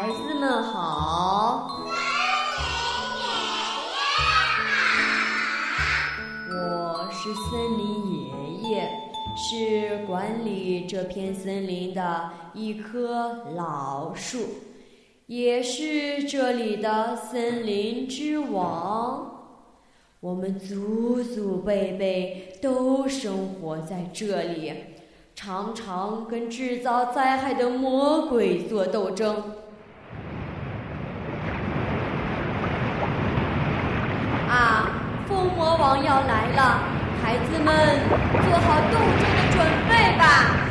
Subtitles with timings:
[0.00, 1.78] 孩子们好。
[6.48, 8.88] 我是森林爷爷，
[9.36, 14.38] 是管理这片森林的一棵老树，
[15.26, 19.30] 也是这里的森林之王。
[20.20, 24.72] 我们祖祖辈辈都生活在这里，
[25.34, 29.44] 常常跟制造灾害的魔鬼做斗争。
[34.52, 35.04] 啊，
[35.70, 36.80] 国王要来了，
[37.22, 37.72] 孩子们
[38.42, 40.69] 做好斗争的准备吧！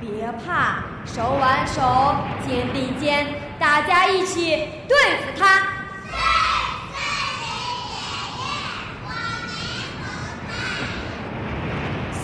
[0.00, 2.14] 别怕，手挽手，
[2.46, 3.26] 肩并肩，
[3.58, 5.62] 大家一起对付他。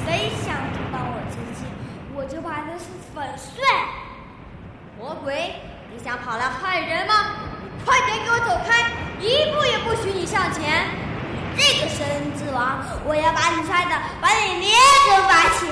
[0.05, 1.67] 谁想阻挡我前进，
[2.15, 3.65] 我就把他是粉碎。
[4.97, 5.57] 魔鬼，
[5.91, 7.13] 你想跑来害人吗？
[7.61, 10.87] 你快点给我走开，一步也不许你向前！
[11.57, 12.07] 这个神
[12.39, 14.71] 之王，我要把你摔的，把你连
[15.09, 15.67] 根拔起。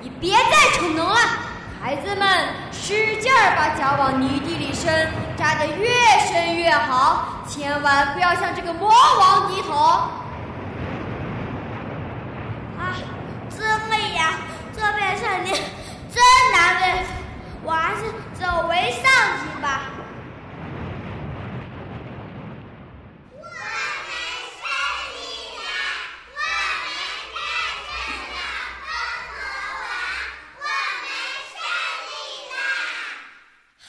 [0.00, 1.16] 你别再逞能了，
[1.80, 5.86] 孩子们，使劲儿把脚往泥地里伸，扎得越
[6.26, 9.74] 深越好，千万不要向这个魔王低头。
[12.76, 12.98] 啊，
[13.48, 14.32] 真累呀，
[14.74, 15.54] 这片森林
[16.12, 16.20] 真
[16.52, 17.12] 难对付，
[17.62, 18.02] 我还是
[18.34, 19.04] 走为上
[19.38, 19.82] 计吧。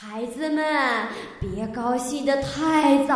[0.02, 1.08] 孩子们，
[1.40, 2.42] 别高兴得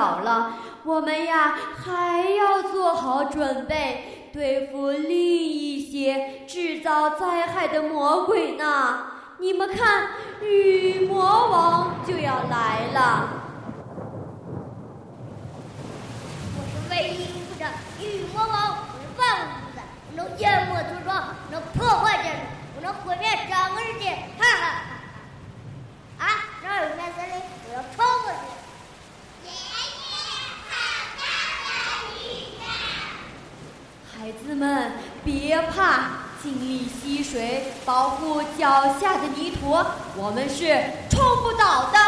[0.05, 9.07] 好了，我们呀还要做好准备，对付另一些制造灾害的魔鬼呢。
[9.39, 10.09] 你们看，
[10.43, 13.31] 雨魔王就要来了。
[16.55, 17.65] 我是唯一不的
[17.99, 22.39] 雨魔王，我是万物之子，我能淹没村庄，我能破坏建筑，
[22.77, 24.05] 我能毁灭整个世界。
[24.39, 24.65] 哈哈。
[26.63, 27.33] 那有片森林，
[27.69, 28.37] 我要冲过去！
[29.45, 29.53] 爷爷，
[34.17, 34.93] 孩子们
[35.75, 36.03] 别怕，
[36.41, 39.77] 尽力吸水，保护脚下的泥土，
[40.15, 40.67] 我们是
[41.11, 41.99] 冲不倒的。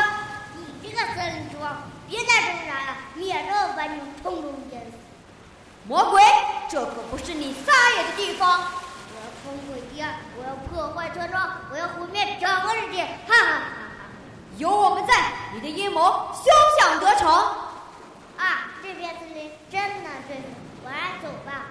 [0.55, 4.97] 你这个森林之王，别再挣扎了，免得我把你们通通淹死。
[5.89, 6.23] 魔鬼，
[6.69, 8.61] 这可不是你撒野的地方！
[9.11, 13.03] 我要冲破堤岸，我要破坏村庄，我要毁灭整个世界！
[13.27, 13.63] 哈哈。
[14.59, 16.45] 有我们在，你的阴谋休
[16.81, 17.29] 想得逞！
[18.39, 20.45] 啊，这片森林真难对付，
[20.85, 21.67] 我来走吧。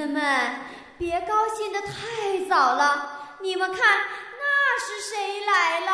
[0.00, 0.60] 子们，
[0.96, 4.00] 别高兴的太早了，你们看，
[4.38, 5.92] 那是谁来了？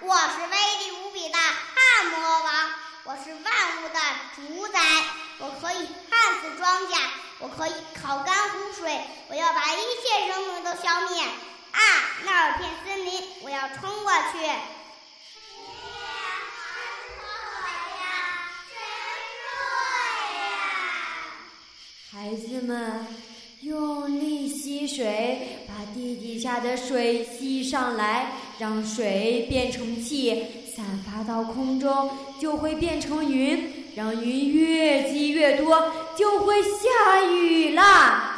[0.00, 2.70] 我是威力无比的旱魔王，
[3.04, 3.98] 我是万物的
[4.36, 4.80] 主宰，
[5.38, 6.98] 我可以旱死庄稼，
[7.38, 7.72] 我可以
[8.02, 9.00] 烤干湖水，
[9.30, 11.24] 我要把一切生命都消灭。
[11.72, 11.80] 啊，
[12.22, 14.77] 那有片森林，我要冲过去。
[22.10, 23.06] 孩子们，
[23.60, 28.32] 用力吸水，把地底下的水吸上来。
[28.58, 32.10] 让水变成气，散发到空中，
[32.40, 33.92] 就会变成云。
[33.94, 38.36] 让云越积越多，就会下雨啦。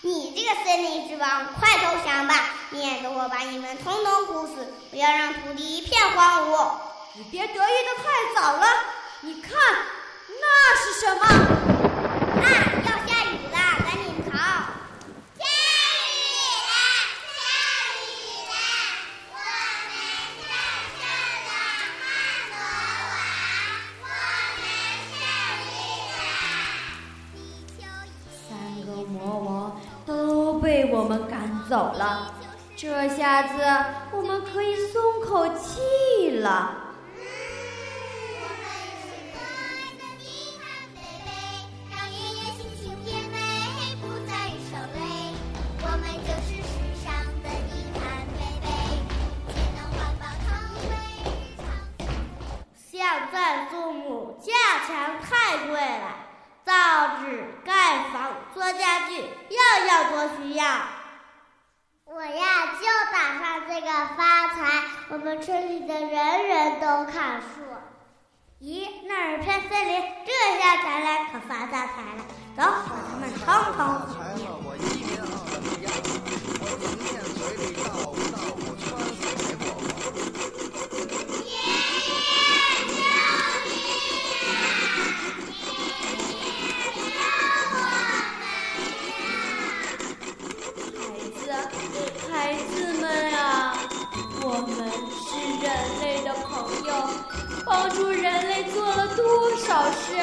[0.00, 4.74] 你这个森林之王，快投降吧，免得我把你们统统哭死！
[4.90, 6.72] 不要让土地一片荒芜。
[7.14, 8.66] 你别得意的太早了，
[9.20, 9.52] 你看，
[10.28, 11.73] 那是什么？
[30.94, 32.30] 我们赶走了，
[32.76, 33.58] 这下子
[34.12, 36.83] 我们可以松口气了。
[58.78, 60.64] 家具，样样多需要。
[62.04, 67.46] 我呀，就打算这个发财，我们村里的人人都砍树。
[68.60, 72.24] 咦，那儿有片森林，这下咱俩可发大财了。
[72.56, 73.44] 走，把他们通
[73.76, 74.53] 通毁灭。
[97.94, 100.16] 帮助人类做了多少事？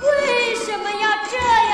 [0.00, 1.67] 为什么要这样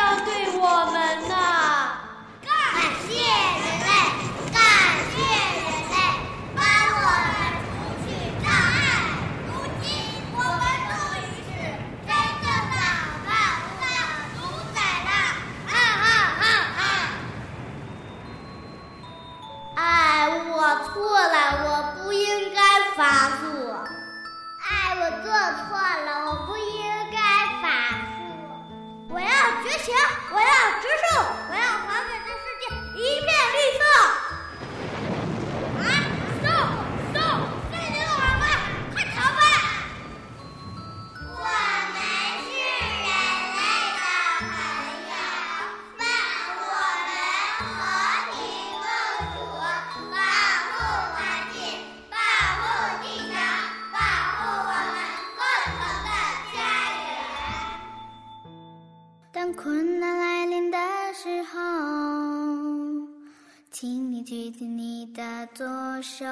[64.34, 65.22] 举起你的
[65.54, 65.64] 左
[66.02, 66.24] 手，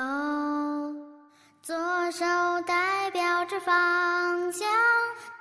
[1.62, 1.76] 左
[2.10, 2.24] 手
[2.66, 4.66] 代表着方向，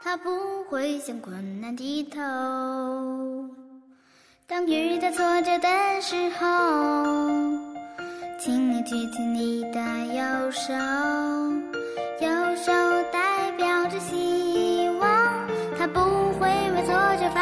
[0.04, 2.20] 它不会向困难低头。
[4.46, 5.68] 当遇到挫折的
[6.02, 6.46] 时候，
[8.40, 9.82] 请你举起你的
[10.14, 10.72] 右手，
[12.20, 12.72] 右手
[13.12, 15.10] 代表着希望，
[15.80, 16.00] 它不
[16.40, 17.41] 会为挫折发